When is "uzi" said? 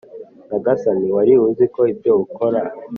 1.47-1.65